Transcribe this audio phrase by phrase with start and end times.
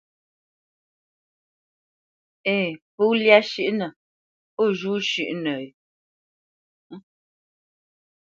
[2.49, 2.63] Ǝ̂ŋ,
[2.95, 3.87] pó lyá shʉ́ʼnǝ,
[4.61, 5.53] ó zhû shʉ́ʼnǝ?